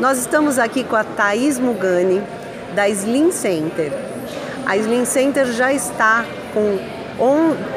Nós 0.00 0.18
estamos 0.18 0.58
aqui 0.58 0.82
com 0.82 0.96
a 0.96 1.04
Thaís 1.04 1.58
Mugani, 1.58 2.22
da 2.74 2.88
Slim 2.88 3.30
Center. 3.30 3.92
A 4.64 4.74
Slim 4.78 5.04
Center 5.04 5.44
já 5.48 5.74
está 5.74 6.24
com 6.54 6.78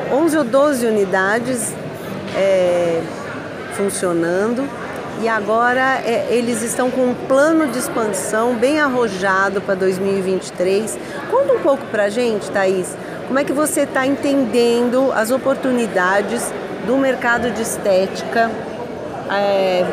11 0.10 0.38
ou 0.38 0.44
12 0.46 0.86
unidades 0.86 1.74
é, 2.34 3.02
funcionando 3.74 4.66
e 5.22 5.28
agora 5.28 6.00
é, 6.06 6.28
eles 6.30 6.62
estão 6.62 6.90
com 6.90 7.08
um 7.08 7.14
plano 7.14 7.68
de 7.68 7.78
expansão 7.78 8.56
bem 8.56 8.80
arrojado 8.80 9.60
para 9.60 9.76
2023. 9.76 10.98
Conta 11.30 11.54
um 11.56 11.60
pouco 11.60 11.86
para 11.88 12.06
a 12.06 12.10
gente, 12.10 12.50
Thaís, 12.50 12.96
como 13.28 13.38
é 13.38 13.44
que 13.44 13.52
você 13.52 13.82
está 13.82 14.08
entendendo 14.08 15.12
as 15.12 15.30
oportunidades 15.30 16.42
do 16.88 16.98
mercado 16.98 17.52
de 17.52 17.62
estética 17.62 18.50
é, 19.30 19.84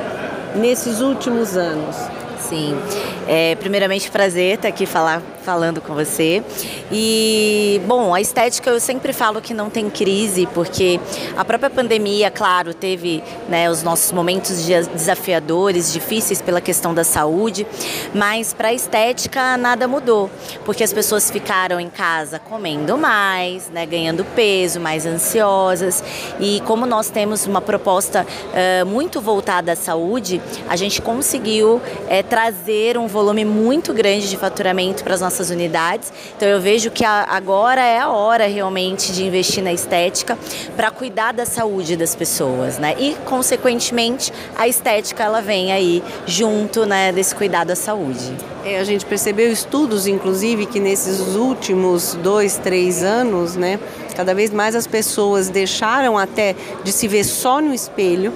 nesses 0.55 1.01
últimos 1.01 1.57
anos? 1.57 2.20
Sim. 2.51 3.20
É, 3.33 3.55
primeiramente, 3.55 4.11
prazer 4.11 4.57
estar 4.57 4.67
aqui 4.67 4.85
falar, 4.85 5.23
falando 5.45 5.81
com 5.81 5.95
você. 5.95 6.43
E, 6.91 7.81
bom, 7.87 8.13
a 8.13 8.21
estética 8.21 8.69
eu 8.71 8.81
sempre 8.81 9.13
falo 9.13 9.41
que 9.41 9.55
não 9.55 9.71
tem 9.71 9.89
crise, 9.89 10.49
porque 10.53 10.99
a 11.37 11.45
própria 11.45 11.71
pandemia, 11.71 12.29
claro, 12.29 12.75
teve 12.75 13.23
né, 13.49 13.71
os 13.71 13.85
nossos 13.85 14.11
momentos 14.11 14.67
desafiadores, 14.67 15.93
difíceis 15.93 16.43
pela 16.43 16.61
questão 16.61 16.93
da 16.93 17.05
saúde, 17.05 17.65
mas 18.13 18.53
para 18.53 18.71
a 18.71 18.75
estética 18.75 19.57
nada 19.57 19.87
mudou, 19.87 20.29
porque 20.65 20.83
as 20.83 20.93
pessoas 20.93 21.31
ficaram 21.31 21.79
em 21.79 21.89
casa 21.89 22.41
comendo 22.41 22.99
mais, 22.99 23.71
né, 23.71 23.87
ganhando 23.87 24.25
peso, 24.35 24.81
mais 24.81 25.07
ansiosas. 25.07 26.03
E 26.41 26.61
como 26.67 26.85
nós 26.85 27.11
temos 27.11 27.47
uma 27.47 27.61
proposta 27.61 28.27
uh, 28.27 28.87
muito 28.87 29.21
voltada 29.21 29.71
à 29.71 29.77
saúde, 29.77 30.43
a 30.69 30.75
gente 30.75 31.01
conseguiu 31.01 31.77
uh, 31.77 31.83
trazer 32.29 32.99
um 32.99 33.07
volume 33.07 33.20
muito 33.45 33.93
grande 33.93 34.29
de 34.29 34.37
faturamento 34.37 35.03
para 35.05 35.15
as 35.15 35.21
nossas 35.21 35.51
unidades. 35.51 36.13
Então 36.37 36.49
eu 36.49 36.61
vejo 36.61 36.91
que 36.91 37.05
agora 37.05 37.83
é 37.83 37.99
a 37.99 38.09
hora 38.09 38.47
realmente 38.47 39.13
de 39.13 39.25
investir 39.25 39.63
na 39.63 39.73
estética 39.73 40.39
para 40.77 40.91
cuidar 40.91 41.33
da 41.33 41.47
saúde 41.47 41.97
das 41.97 42.15
pessoas, 42.15 42.79
né? 42.79 42.95
E 42.99 43.17
consequentemente 43.25 44.33
a 44.57 44.67
estética 44.67 45.25
ela 45.25 45.41
vem 45.41 45.73
aí 45.73 46.03
junto, 46.27 46.87
né, 46.87 47.13
desse 47.13 47.35
cuidado 47.35 47.69
da 47.69 47.77
saúde. 47.77 48.35
É, 48.65 48.79
a 48.79 48.85
gente 48.85 49.07
percebeu 49.07 49.51
estudos, 49.51 50.07
inclusive, 50.07 50.67
que 50.67 50.81
nesses 50.81 51.35
últimos 51.35 52.15
dois, 52.23 52.59
três 52.59 53.03
anos, 53.03 53.57
né, 53.57 53.81
cada 54.15 54.35
vez 54.35 54.51
mais 54.51 54.75
as 54.75 54.87
pessoas 54.87 55.49
deixaram 55.49 56.19
até 56.19 56.55
de 56.85 56.93
se 56.93 57.09
ver 57.09 57.25
só 57.25 57.61
no 57.61 57.73
espelho 57.73 58.33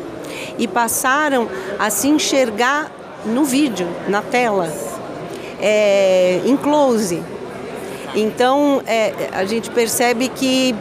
e 0.58 0.66
passaram 0.66 1.48
a 1.78 1.90
se 1.90 2.08
enxergar 2.08 2.90
no 3.26 3.44
vídeo, 3.44 3.88
na 4.08 4.22
tela, 4.22 4.72
é, 5.60 6.40
em 6.44 6.56
close. 6.56 7.22
Então 8.14 8.82
é, 8.86 9.12
a 9.32 9.44
gente 9.44 9.70
percebe 9.70 10.28
que 10.28 10.74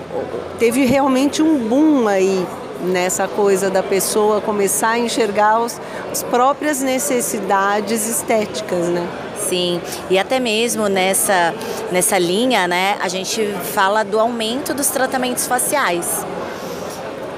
teve 0.60 0.86
realmente 0.86 1.42
um 1.42 1.58
boom 1.58 2.08
aí 2.08 2.46
nessa 2.84 3.28
coisa 3.28 3.70
da 3.70 3.82
pessoa 3.82 4.42
começar 4.42 4.90
a 4.90 5.00
enxergar 5.00 5.60
os, 5.60 5.80
as 6.12 6.22
próprias 6.22 6.82
necessidades 6.82 8.08
estéticas, 8.08 8.88
né? 8.88 9.08
Sim, 9.40 9.82
e 10.10 10.18
até 10.18 10.40
mesmo 10.40 10.88
nessa, 10.88 11.54
nessa 11.92 12.18
linha, 12.18 12.68
né, 12.68 12.98
a 13.02 13.08
gente 13.10 13.54
fala 13.74 14.04
do 14.04 14.20
aumento 14.20 14.74
dos 14.74 14.88
tratamentos 14.88 15.48
faciais 15.48 16.26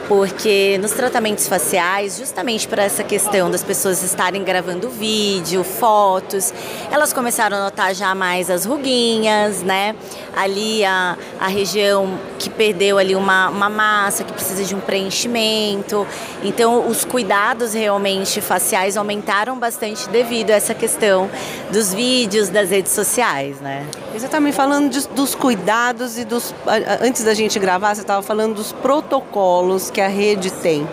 porque 0.08 0.78
nos 0.80 0.92
tratamentos 0.92 1.48
faciais, 1.48 2.18
justamente 2.18 2.68
por 2.68 2.80
essa 2.80 3.04
questão 3.04 3.50
das 3.50 3.64
pessoas 3.64 4.04
estarem 4.04 4.44
gravando 4.44 4.90
vídeo, 4.90 5.64
fotos, 5.64 6.54
elas 6.92 7.12
começaram 7.12 7.58
a 7.58 7.64
notar 7.64 7.94
já 7.96 8.14
mais 8.14 8.50
as 8.50 8.66
ruguinhas, 8.66 9.64
né? 9.64 9.96
Ali 10.36 10.84
a, 10.86 11.18
a 11.40 11.48
região 11.48 12.20
que 12.38 12.50
perdeu 12.50 12.98
ali 12.98 13.16
uma, 13.16 13.50
uma 13.50 13.70
massa, 13.70 14.24
que 14.24 14.34
precisa 14.34 14.64
de 14.64 14.76
um 14.76 14.80
preenchimento. 14.80 16.06
Então, 16.44 16.88
os 16.88 17.04
cuidados 17.04 17.74
realmente 17.74 18.42
faciais 18.42 18.98
aumentaram 18.98 19.58
bastante 19.58 20.08
devido 20.10 20.52
a 20.52 20.54
essa 20.54 20.74
questão 20.74 21.30
dos 21.72 21.94
vídeos, 21.94 22.50
das 22.50 22.70
redes 22.70 22.92
sociais, 22.92 23.60
né? 23.60 23.86
Você 24.14 24.28
está 24.28 24.40
me 24.40 24.52
falando 24.52 24.90
de, 24.90 25.08
dos 25.10 25.34
cuidados 25.34 26.18
e 26.18 26.26
dos. 26.26 26.54
Antes 27.02 27.24
da 27.24 27.34
gente 27.34 27.58
gravar, 27.58 27.96
você 27.96 28.02
estava 28.02 28.22
falando 28.22 28.56
dos 28.56 28.72
protocolos 28.72 29.90
que 29.96 30.02
a 30.02 30.10
rede 30.10 30.52
tem 30.52 30.86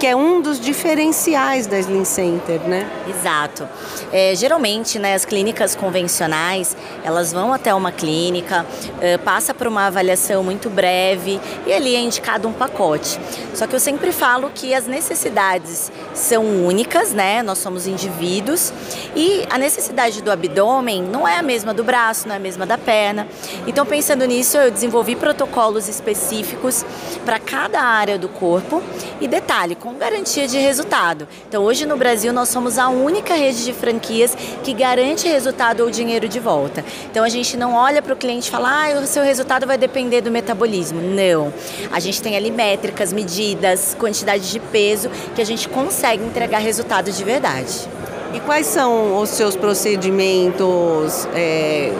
que 0.00 0.06
é 0.06 0.16
um 0.16 0.40
dos 0.40 0.58
diferenciais 0.58 1.66
da 1.66 1.78
Slim 1.78 2.06
Center, 2.06 2.58
né? 2.62 2.88
Exato. 3.06 3.68
É, 4.10 4.34
geralmente, 4.34 4.98
né, 4.98 5.14
as 5.14 5.26
clínicas 5.26 5.76
convencionais, 5.76 6.74
elas 7.04 7.34
vão 7.34 7.52
até 7.52 7.74
uma 7.74 7.92
clínica, 7.92 8.64
é, 8.98 9.18
passa 9.18 9.52
por 9.52 9.66
uma 9.66 9.88
avaliação 9.88 10.42
muito 10.42 10.70
breve 10.70 11.38
e 11.66 11.72
ali 11.74 11.94
é 11.94 12.00
indicado 12.00 12.48
um 12.48 12.52
pacote. 12.52 13.20
Só 13.54 13.66
que 13.66 13.76
eu 13.76 13.80
sempre 13.80 14.10
falo 14.10 14.50
que 14.54 14.72
as 14.72 14.86
necessidades 14.86 15.92
são 16.14 16.64
únicas, 16.64 17.12
né? 17.12 17.42
Nós 17.42 17.58
somos 17.58 17.86
indivíduos 17.86 18.72
e 19.14 19.46
a 19.50 19.58
necessidade 19.58 20.22
do 20.22 20.32
abdômen 20.32 21.02
não 21.02 21.28
é 21.28 21.36
a 21.36 21.42
mesma 21.42 21.74
do 21.74 21.84
braço, 21.84 22.26
não 22.26 22.34
é 22.34 22.38
a 22.38 22.40
mesma 22.40 22.64
da 22.64 22.78
perna. 22.78 23.28
Então, 23.66 23.84
pensando 23.84 24.24
nisso, 24.24 24.56
eu 24.56 24.70
desenvolvi 24.70 25.14
protocolos 25.14 25.88
específicos 25.88 26.86
para 27.26 27.38
cada 27.38 27.82
área 27.82 28.18
do 28.18 28.30
corpo 28.30 28.82
e 29.20 29.28
detalhe, 29.28 29.74
com 29.74 29.89
garantia 29.94 30.46
de 30.46 30.58
resultado. 30.58 31.26
Então, 31.48 31.62
hoje 31.62 31.86
no 31.86 31.96
Brasil, 31.96 32.32
nós 32.32 32.48
somos 32.48 32.78
a 32.78 32.88
única 32.88 33.34
rede 33.34 33.64
de 33.64 33.72
franquias 33.72 34.36
que 34.62 34.72
garante 34.72 35.28
resultado 35.28 35.82
ou 35.82 35.90
dinheiro 35.90 36.28
de 36.28 36.38
volta. 36.38 36.84
Então, 37.10 37.24
a 37.24 37.28
gente 37.28 37.56
não 37.56 37.74
olha 37.74 38.02
para 38.02 38.12
o 38.12 38.16
cliente 38.16 38.48
e 38.48 38.50
fala, 38.50 38.86
ah, 38.86 39.00
o 39.00 39.06
seu 39.06 39.22
resultado 39.22 39.66
vai 39.66 39.78
depender 39.78 40.20
do 40.20 40.30
metabolismo. 40.30 41.00
Não. 41.00 41.52
A 41.90 42.00
gente 42.00 42.22
tem 42.22 42.36
ali 42.36 42.50
métricas, 42.50 43.12
medidas, 43.12 43.96
quantidade 43.98 44.50
de 44.50 44.60
peso 44.60 45.10
que 45.34 45.40
a 45.40 45.46
gente 45.46 45.68
consegue 45.68 46.24
entregar 46.24 46.58
resultado 46.58 47.10
de 47.10 47.24
verdade. 47.24 47.88
E 48.32 48.40
quais 48.40 48.66
são 48.66 49.20
os 49.20 49.30
seus 49.30 49.56
procedimentos 49.56 51.26
é, 51.34 51.92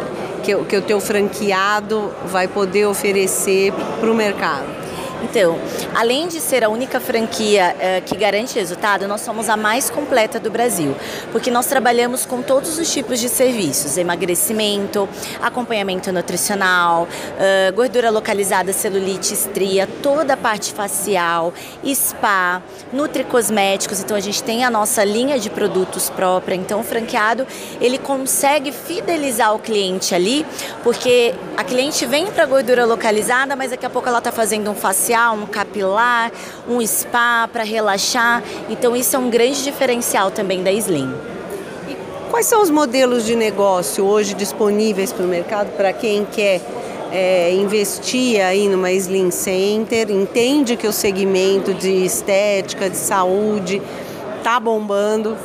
que, 0.45 0.55
que 0.65 0.77
o 0.77 0.83
teu 0.83 1.01
franqueado 1.01 2.13
vai 2.27 2.47
poder 2.47 2.87
oferecer 2.87 3.73
para 4.01 4.11
o 4.11 4.15
mercado? 4.15 4.80
Então, 5.23 5.59
além 5.95 6.29
de 6.29 6.41
ser 6.41 6.65
a 6.65 6.69
única 6.69 6.99
franquia 6.99 7.75
uh, 7.77 8.03
que 8.03 8.17
garante 8.17 8.59
resultado, 8.59 9.07
nós 9.07 9.21
somos 9.21 9.49
a 9.49 9.57
mais 9.57 9.91
completa 9.91 10.41
do 10.41 10.51
Brasil, 10.51 10.97
porque 11.31 11.51
nós 11.51 11.67
trabalhamos 11.67 12.25
com 12.25 12.43
todos 12.43 12.79
os 12.79 12.93
tipos 12.93 13.21
de 13.21 13.29
serviços: 13.29 13.97
emagrecimento, 13.97 15.09
acompanhamento 15.43 16.11
nutricional, 16.13 17.05
uh, 17.05 17.73
gordura 17.75 18.11
localizada, 18.11 18.73
celulite, 18.73 19.35
estria, 19.35 19.87
toda 20.03 20.35
a 20.35 20.37
parte 20.37 20.73
facial, 20.73 21.53
spa, 21.95 22.63
nutricosméticos. 22.93 24.01
Então, 24.01 24.17
a 24.17 24.21
gente 24.21 24.43
tem 24.43 24.65
a 24.65 24.71
nossa 24.71 25.05
linha 25.05 25.39
de 25.39 25.51
produtos 25.51 26.09
própria. 26.09 26.55
Então, 26.55 26.81
o 26.81 26.85
franqueado 26.85 27.47
ele 27.81 27.99
consegue 27.99 28.73
fidelizar 28.73 29.55
o 29.55 29.59
cliente 29.59 30.15
ali, 30.15 30.47
porque 30.83 31.35
a 31.57 31.65
cliente 31.65 32.07
vem 32.07 32.27
para 32.27 32.47
gordura 32.47 32.85
localizada, 32.87 33.55
mas 33.55 33.71
daqui 33.71 33.85
a 33.85 33.91
pouco 33.91 34.09
ela 34.09 34.19
está 34.19 34.33
fazendo 34.33 34.71
um 34.71 34.75
facial 34.75 35.10
facial, 35.11 35.35
um 35.35 35.47
capilar, 35.47 36.31
um 36.69 36.85
spa 36.87 37.49
para 37.53 37.65
relaxar. 37.65 38.43
Então 38.69 38.95
isso 38.97 39.17
é 39.17 39.19
um 39.19 39.29
grande 39.29 39.63
diferencial 39.65 40.31
também 40.31 40.63
da 40.63 40.71
Slim. 40.73 41.13
E 41.89 41.97
quais 42.31 42.47
são 42.47 42.63
os 42.63 42.71
modelos 42.71 43.27
de 43.27 43.35
negócio 43.35 44.05
hoje 44.05 44.35
disponíveis 44.35 45.13
para 45.13 45.25
o 45.25 45.29
mercado 45.29 45.71
para 45.77 45.93
quem 45.93 46.25
quer 46.25 46.61
é, 47.13 47.53
investir 47.53 48.41
aí 48.41 48.69
numa 48.69 48.93
Slim 48.93 49.33
Center, 49.33 50.11
entende 50.11 50.77
que 50.77 50.87
o 50.87 50.93
segmento 50.93 51.75
de 51.75 52.05
estética, 52.05 52.89
de 52.89 52.97
saúde 52.97 53.83
está 54.39 54.61
bombando 54.61 55.37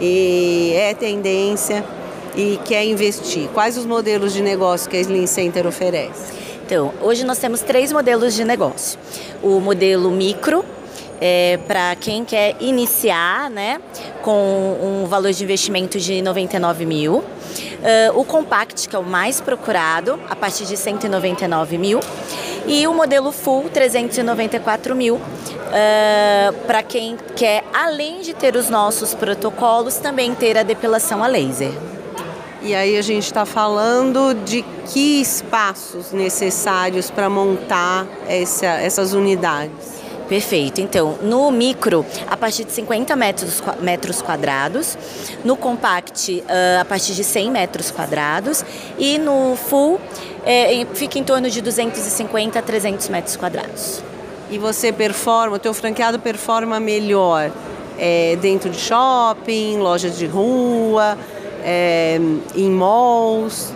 e 0.00 0.72
é 0.74 0.94
tendência 0.94 1.84
e 2.34 2.58
quer 2.64 2.84
investir? 2.86 3.48
Quais 3.52 3.76
os 3.76 3.84
modelos 3.84 4.32
de 4.32 4.42
negócio 4.42 4.88
que 4.88 4.96
a 4.96 5.00
Slim 5.00 5.26
Center 5.26 5.66
oferece? 5.66 6.41
Então, 6.72 6.90
hoje 7.02 7.22
nós 7.22 7.36
temos 7.36 7.60
três 7.60 7.92
modelos 7.92 8.32
de 8.32 8.44
negócio. 8.44 8.98
O 9.42 9.60
modelo 9.60 10.10
micro, 10.10 10.64
é, 11.20 11.58
para 11.68 11.94
quem 11.96 12.24
quer 12.24 12.56
iniciar, 12.60 13.50
né, 13.50 13.78
com 14.22 14.78
um 14.82 15.06
valor 15.06 15.32
de 15.32 15.44
investimento 15.44 16.00
de 16.00 16.22
99 16.22 16.86
mil. 16.86 17.16
Uh, 17.16 17.24
o 18.18 18.24
Compact, 18.24 18.88
que 18.88 18.96
é 18.96 18.98
o 18.98 19.02
mais 19.02 19.38
procurado, 19.38 20.18
a 20.30 20.34
partir 20.34 20.64
de 20.64 20.78
199 20.78 21.76
mil. 21.76 22.00
E 22.66 22.86
o 22.86 22.94
modelo 22.94 23.32
Full, 23.32 23.68
394 23.68 24.96
mil, 24.96 25.16
uh, 25.16 26.52
para 26.66 26.82
quem 26.82 27.18
quer, 27.36 27.64
além 27.74 28.22
de 28.22 28.32
ter 28.32 28.56
os 28.56 28.70
nossos 28.70 29.12
protocolos, 29.12 29.96
também 29.96 30.34
ter 30.34 30.56
a 30.56 30.62
depilação 30.62 31.22
a 31.22 31.26
laser. 31.26 31.91
E 32.64 32.76
aí 32.76 32.96
a 32.96 33.02
gente 33.02 33.24
está 33.24 33.44
falando 33.44 34.34
de 34.44 34.62
que 34.86 35.20
espaços 35.20 36.12
necessários 36.12 37.10
para 37.10 37.28
montar 37.28 38.06
essa, 38.28 38.66
essas 38.66 39.14
unidades? 39.14 40.00
Perfeito. 40.28 40.80
Então, 40.80 41.18
no 41.22 41.50
micro, 41.50 42.06
a 42.30 42.36
partir 42.36 42.64
de 42.64 42.70
50 42.70 43.16
metros, 43.16 43.60
metros 43.80 44.22
quadrados, 44.22 44.96
no 45.44 45.56
compact, 45.56 46.42
a 46.80 46.84
partir 46.84 47.14
de 47.14 47.24
100 47.24 47.50
metros 47.50 47.90
quadrados, 47.90 48.64
e 48.96 49.18
no 49.18 49.56
full, 49.56 50.00
é, 50.46 50.86
fica 50.94 51.18
em 51.18 51.24
torno 51.24 51.50
de 51.50 51.60
250 51.60 52.60
a 52.60 52.62
300 52.62 53.08
metros 53.08 53.36
quadrados. 53.36 54.02
E 54.50 54.56
você 54.56 54.92
performa, 54.92 55.56
o 55.56 55.58
teu 55.58 55.74
franqueado 55.74 56.20
performa 56.20 56.78
melhor 56.78 57.50
é, 57.98 58.36
dentro 58.40 58.70
de 58.70 58.78
shopping, 58.78 59.78
lojas 59.78 60.16
de 60.16 60.26
rua, 60.26 61.18
é, 61.62 62.18
em 62.54 62.70
malls? 62.70 63.72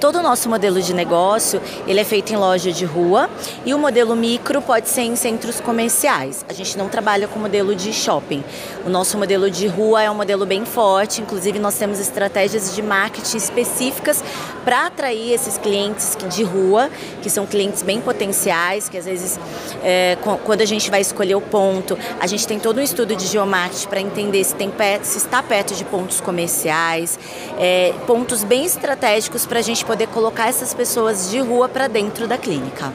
Todo 0.00 0.20
o 0.20 0.22
nosso 0.22 0.48
modelo 0.48 0.80
de 0.80 0.94
negócio, 0.94 1.60
ele 1.84 1.98
é 1.98 2.04
feito 2.04 2.32
em 2.32 2.36
loja 2.36 2.70
de 2.70 2.84
rua 2.84 3.28
e 3.66 3.74
o 3.74 3.78
modelo 3.78 4.14
micro 4.14 4.62
pode 4.62 4.88
ser 4.88 5.02
em 5.02 5.16
centros 5.16 5.60
comerciais. 5.60 6.44
A 6.48 6.52
gente 6.52 6.78
não 6.78 6.88
trabalha 6.88 7.26
com 7.26 7.38
modelo 7.40 7.74
de 7.74 7.92
shopping. 7.92 8.44
O 8.86 8.90
nosso 8.90 9.18
modelo 9.18 9.50
de 9.50 9.66
rua 9.66 10.00
é 10.00 10.08
um 10.08 10.14
modelo 10.14 10.46
bem 10.46 10.64
forte, 10.64 11.20
inclusive 11.20 11.58
nós 11.58 11.74
temos 11.76 11.98
estratégias 11.98 12.76
de 12.76 12.80
marketing 12.80 13.36
específicas 13.36 14.22
para 14.64 14.86
atrair 14.86 15.32
esses 15.32 15.58
clientes 15.58 16.16
de 16.28 16.44
rua, 16.44 16.90
que 17.20 17.28
são 17.28 17.44
clientes 17.44 17.82
bem 17.82 18.00
potenciais, 18.00 18.88
que 18.88 18.98
às 18.98 19.04
vezes 19.04 19.38
é, 19.82 20.16
quando 20.44 20.60
a 20.60 20.66
gente 20.66 20.90
vai 20.90 21.00
escolher 21.00 21.34
o 21.34 21.40
ponto, 21.40 21.98
a 22.20 22.26
gente 22.28 22.46
tem 22.46 22.60
todo 22.60 22.78
um 22.78 22.82
estudo 22.82 23.16
de 23.16 23.26
geomarketing 23.26 23.88
para 23.88 24.00
entender 24.00 24.44
se, 24.44 24.54
tem, 24.54 24.72
se 25.02 25.18
está 25.18 25.42
perto 25.42 25.74
de 25.74 25.84
pontos 25.84 26.20
comerciais, 26.20 27.18
é, 27.58 27.92
pontos 28.06 28.44
bem 28.44 28.64
estratégicos 28.64 29.44
para 29.44 29.58
a 29.58 29.62
gente 29.62 29.87
poder 29.88 30.06
colocar 30.08 30.48
essas 30.48 30.74
pessoas 30.74 31.30
de 31.30 31.40
rua 31.40 31.66
para 31.66 31.88
dentro 31.88 32.28
da 32.28 32.36
clínica. 32.36 32.92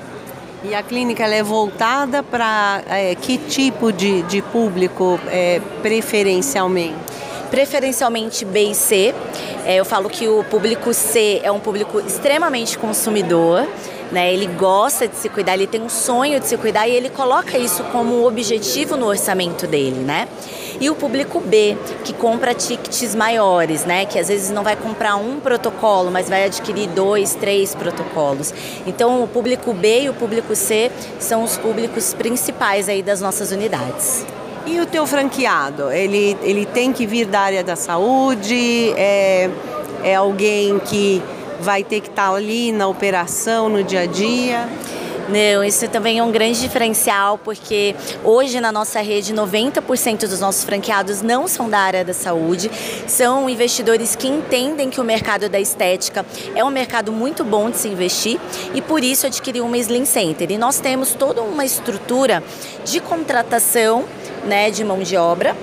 E 0.64 0.76
a 0.76 0.84
clínica 0.84 1.26
é 1.26 1.42
voltada 1.42 2.22
para 2.22 2.84
é, 2.88 3.16
que 3.16 3.38
tipo 3.38 3.92
de, 3.92 4.22
de 4.22 4.44
público 4.44 5.20
é, 5.28 5.60
preferencialmente? 5.82 6.96
Preferencialmente 7.50 8.46
B 8.46 8.70
e 8.70 8.76
C. 8.76 9.14
É, 9.66 9.76
eu 9.76 9.86
falo 9.86 10.08
que 10.08 10.28
o 10.28 10.44
público 10.44 10.94
C 10.94 11.42
é 11.44 11.52
um 11.52 11.60
público 11.60 12.00
extremamente 12.00 12.78
consumidor 12.78 13.68
né? 14.14 14.32
Ele 14.32 14.46
gosta 14.46 15.08
de 15.08 15.16
se 15.16 15.28
cuidar, 15.28 15.56
ele 15.56 15.66
tem 15.66 15.82
um 15.82 15.90
sonho 15.90 16.40
de 16.40 16.48
se 16.48 16.56
cuidar 16.56 16.88
e 16.88 16.92
ele 16.92 17.10
coloca 17.10 17.58
isso 17.58 17.84
como 17.86 18.26
objetivo 18.28 18.96
no 18.96 19.08
orçamento 19.08 19.66
dele, 19.66 20.00
né? 20.00 20.28
E 20.84 20.90
o 20.90 20.96
público 20.96 21.40
B, 21.40 21.78
que 22.04 22.12
compra 22.12 22.54
tickets 22.54 23.16
maiores, 23.16 23.86
né? 23.86 24.06
Que 24.06 24.20
às 24.20 24.28
vezes 24.28 24.52
não 24.52 24.66
vai 24.66 24.76
comprar 24.76 25.16
um 25.16 25.40
protocolo, 25.40 26.12
mas 26.12 26.28
vai 26.28 26.44
adquirir 26.44 26.90
dois, 26.90 27.36
três 27.36 27.74
protocolos. 27.74 28.54
Então, 28.86 29.24
o 29.24 29.28
público 29.30 29.72
B 29.72 30.02
e 30.02 30.10
o 30.10 30.14
público 30.14 30.54
C 30.58 30.92
são 31.22 31.42
os 31.46 31.58
públicos 31.58 32.14
principais 32.14 32.90
aí 32.90 33.02
das 33.02 33.22
nossas 33.22 33.54
unidades. 33.54 34.26
E 34.66 34.78
o 34.82 34.86
teu 34.86 35.08
franqueado, 35.08 35.90
ele, 35.90 36.38
ele 36.44 36.66
tem 36.66 36.92
que 36.92 37.08
vir 37.08 37.28
da 37.28 37.40
área 37.40 37.64
da 37.64 37.78
saúde? 37.78 38.94
É, 38.98 39.50
é 40.04 40.16
alguém 40.16 40.80
que 40.80 41.24
vai 41.62 41.82
ter 41.86 42.02
que 42.02 42.10
estar 42.10 42.28
tá 42.28 42.36
ali 42.36 42.74
na 42.74 42.90
operação, 42.90 43.70
no 43.70 43.86
dia 43.86 44.02
a 44.02 44.06
dia? 44.06 44.68
Não, 45.30 45.64
isso 45.64 45.88
também 45.88 46.20
é 46.20 46.24
um 46.24 46.32
grande 46.32 46.60
diferencial, 46.60 47.38
porque 47.38 47.96
hoje 48.24 48.60
na 48.60 48.72
nossa 48.72 49.00
rede 49.02 49.34
90% 49.34 50.28
dos 50.28 50.40
nossos 50.40 50.64
franqueados 50.64 51.22
não 51.22 51.48
são 51.48 51.70
da 51.70 51.80
área 51.80 52.04
da 52.04 52.14
saúde, 52.14 52.70
são 53.08 53.50
investidores 53.50 54.16
que 54.16 54.28
entendem 54.28 54.90
que 54.90 55.00
o 55.00 55.04
mercado 55.04 55.48
da 55.48 55.60
estética 55.60 56.26
é 56.54 56.64
um 56.64 56.70
mercado 56.70 57.12
muito 57.12 57.44
bom 57.44 57.70
de 57.70 57.78
se 57.78 57.88
investir 57.88 58.40
e 58.74 58.82
por 58.82 59.04
isso 59.04 59.26
adquiriu 59.26 59.66
uma 59.66 59.78
Slim 59.78 60.06
Center. 60.06 60.52
E 60.52 60.58
nós 60.58 60.80
temos 60.80 61.14
toda 61.14 61.42
uma 61.42 61.64
estrutura 61.64 62.44
de 62.84 63.00
contratação 63.00 64.06
né, 64.46 64.70
de 64.70 64.84
mão 64.84 65.00
de 65.00 65.16
obra 65.16 65.56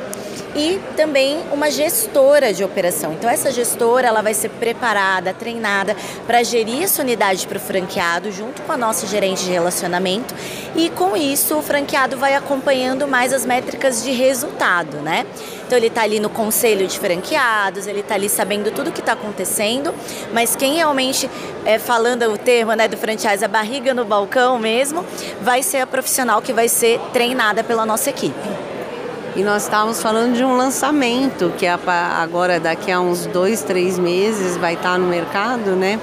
e 0.54 0.80
também 0.96 1.38
uma 1.52 1.70
gestora 1.70 2.52
de 2.52 2.64
operação. 2.64 3.12
Então 3.12 3.28
essa 3.28 3.50
gestora 3.50 4.08
ela 4.08 4.22
vai 4.22 4.34
ser 4.34 4.48
preparada, 4.48 5.32
treinada 5.32 5.96
para 6.26 6.42
gerir 6.42 6.82
essa 6.82 7.02
unidade 7.02 7.46
para 7.46 7.58
o 7.58 7.60
franqueado 7.60 8.32
junto 8.32 8.62
com 8.62 8.72
a 8.72 8.76
nossa 8.76 9.06
gerente 9.06 9.44
de 9.44 9.50
relacionamento 9.50 10.34
e 10.74 10.90
com 10.90 11.16
isso 11.16 11.56
o 11.58 11.62
franqueado 11.62 12.16
vai 12.16 12.34
acompanhando 12.34 13.06
mais 13.06 13.32
as 13.32 13.44
métricas 13.44 14.02
de 14.02 14.10
resultado, 14.10 14.98
né? 14.98 15.26
Então 15.66 15.78
ele 15.78 15.86
está 15.86 16.02
ali 16.02 16.18
no 16.18 16.28
conselho 16.28 16.86
de 16.88 16.98
franqueados, 16.98 17.86
ele 17.86 18.00
está 18.00 18.16
ali 18.16 18.28
sabendo 18.28 18.72
tudo 18.72 18.90
o 18.90 18.92
que 18.92 18.98
está 18.98 19.12
acontecendo, 19.12 19.94
mas 20.32 20.56
quem 20.56 20.74
realmente 20.74 21.30
é 21.64 21.78
falando 21.78 22.24
o 22.24 22.36
termo 22.36 22.72
né, 22.72 22.88
do 22.88 22.96
franchise, 22.96 23.44
a 23.44 23.48
barriga 23.48 23.94
no 23.94 24.04
balcão 24.04 24.58
mesmo, 24.58 25.04
vai 25.40 25.62
ser 25.62 25.78
a 25.78 25.86
profissional 25.86 26.42
que 26.42 26.52
vai 26.52 26.68
ser 26.68 27.00
treinada 27.12 27.62
pela 27.62 27.86
nossa 27.86 28.10
equipe. 28.10 28.79
E 29.36 29.42
nós 29.42 29.62
estávamos 29.62 30.02
falando 30.02 30.34
de 30.34 30.44
um 30.44 30.56
lançamento 30.56 31.52
que 31.56 31.64
é 31.64 31.78
agora 32.16 32.58
daqui 32.58 32.90
a 32.90 33.00
uns 33.00 33.26
dois, 33.26 33.62
três 33.62 33.98
meses 33.98 34.56
vai 34.56 34.74
estar 34.74 34.98
no 34.98 35.06
mercado, 35.06 35.76
né? 35.76 36.00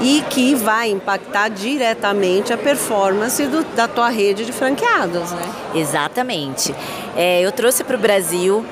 E 0.00 0.22
que 0.30 0.54
vai 0.54 0.90
impactar 0.90 1.48
diretamente 1.48 2.52
a 2.52 2.58
performance 2.58 3.44
do, 3.46 3.64
da 3.74 3.88
tua 3.88 4.10
rede 4.10 4.44
de 4.44 4.52
franqueados, 4.52 5.32
né? 5.32 5.42
Exatamente. 5.74 6.74
É, 7.16 7.40
eu 7.40 7.50
trouxe 7.50 7.82
para 7.82 7.96
o 7.96 7.98
Brasil 7.98 8.64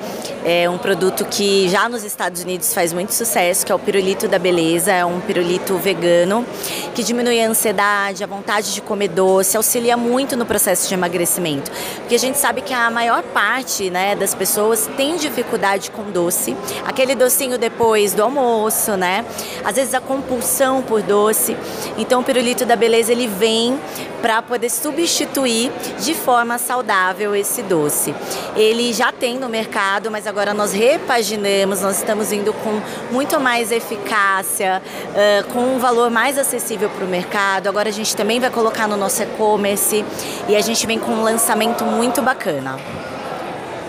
é 0.45 0.69
um 0.69 0.77
produto 0.77 1.25
que 1.25 1.67
já 1.69 1.89
nos 1.89 2.03
Estados 2.03 2.43
Unidos 2.43 2.73
faz 2.73 2.93
muito 2.93 3.13
sucesso, 3.13 3.65
que 3.65 3.71
é 3.71 3.75
o 3.75 3.79
pirulito 3.79 4.27
da 4.27 4.39
beleza, 4.39 4.91
é 4.91 5.05
um 5.05 5.19
pirulito 5.19 5.75
vegano 5.77 6.45
que 6.93 7.03
diminui 7.03 7.41
a 7.41 7.47
ansiedade, 7.47 8.23
a 8.23 8.27
vontade 8.27 8.73
de 8.73 8.81
comer 8.81 9.09
doce, 9.09 9.57
auxilia 9.57 9.97
muito 9.97 10.35
no 10.35 10.45
processo 10.45 10.87
de 10.87 10.93
emagrecimento. 10.93 11.71
Porque 11.97 12.15
a 12.15 12.19
gente 12.19 12.37
sabe 12.37 12.61
que 12.61 12.73
a 12.73 12.89
maior 12.89 13.23
parte 13.23 13.89
né, 13.89 14.15
das 14.15 14.33
pessoas 14.33 14.89
tem 14.95 15.15
dificuldade 15.15 15.91
com 15.91 16.03
doce, 16.11 16.55
aquele 16.85 17.15
docinho 17.15 17.57
depois 17.57 18.13
do 18.13 18.23
almoço, 18.23 18.95
né? 18.95 19.25
Às 19.63 19.75
vezes 19.75 19.93
a 19.93 20.01
compulsão 20.01 20.81
por 20.81 21.01
doce. 21.01 21.55
Então 21.97 22.21
o 22.21 22.23
pirulito 22.23 22.65
da 22.65 22.75
beleza 22.75 23.11
ele 23.11 23.27
vem 23.27 23.79
para 24.21 24.41
poder 24.41 24.69
substituir 24.69 25.71
de 25.99 26.13
forma 26.13 26.57
saudável 26.57 27.35
esse 27.35 27.61
doce. 27.63 28.13
Ele 28.55 28.93
já 28.93 29.11
tem 29.11 29.37
no 29.37 29.49
mercado, 29.49 30.09
mas 30.11 30.27
agora 30.37 30.53
nós 30.53 30.71
repaginamos, 30.71 31.81
nós 31.81 31.97
estamos 31.97 32.31
indo 32.31 32.53
com 32.53 32.79
muito 33.11 33.39
mais 33.39 33.71
eficácia, 33.71 34.83
uh, 35.09 35.51
com 35.51 35.57
um 35.57 35.79
valor 35.79 36.11
mais 36.11 36.37
acessível 36.37 36.91
para 36.91 37.03
o 37.03 37.07
mercado. 37.07 37.67
Agora 37.67 37.89
a 37.89 37.91
gente 37.91 38.15
também 38.15 38.39
vai 38.39 38.51
colocar 38.51 38.87
no 38.87 38.95
nosso 38.95 39.23
e-commerce 39.23 40.05
e 40.47 40.55
a 40.55 40.61
gente 40.61 40.85
vem 40.85 40.99
com 40.99 41.11
um 41.11 41.23
lançamento 41.23 41.83
muito 41.83 42.21
bacana. 42.21 42.77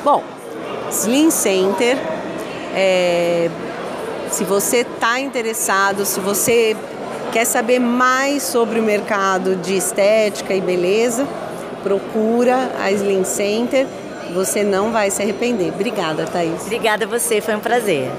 Bom, 0.02 0.24
Slim 0.90 1.30
Center, 1.30 1.98
é, 2.74 3.50
se 4.30 4.42
você 4.42 4.78
está 4.78 5.20
interessado, 5.20 6.06
se 6.06 6.18
você 6.18 6.74
quer 7.30 7.44
saber 7.44 7.78
mais 7.78 8.42
sobre 8.42 8.80
o 8.80 8.82
mercado 8.82 9.54
de 9.54 9.76
estética 9.76 10.54
e 10.54 10.62
beleza, 10.62 11.26
procura 11.82 12.70
a 12.80 12.90
Slim 12.90 13.24
Center. 13.24 13.86
Você 14.32 14.62
não 14.62 14.92
vai 14.92 15.10
se 15.10 15.22
arrepender. 15.22 15.72
Obrigada, 15.72 16.26
Thaís. 16.26 16.62
Obrigada 16.62 17.04
a 17.04 17.08
você, 17.08 17.40
foi 17.40 17.54
um 17.54 17.60
prazer. 17.60 18.10